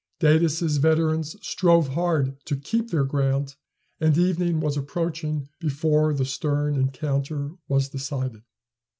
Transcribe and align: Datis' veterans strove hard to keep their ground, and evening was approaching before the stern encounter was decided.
Datis' 0.19 0.77
veterans 0.77 1.35
strove 1.47 1.89
hard 1.89 2.35
to 2.45 2.55
keep 2.55 2.89
their 2.89 3.03
ground, 3.03 3.55
and 3.99 4.17
evening 4.17 4.59
was 4.59 4.75
approaching 4.75 5.47
before 5.59 6.11
the 6.11 6.25
stern 6.25 6.73
encounter 6.73 7.51
was 7.69 7.89
decided. 7.89 8.41